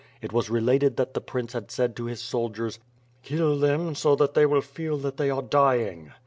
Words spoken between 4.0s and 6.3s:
that they will feel that they are dying."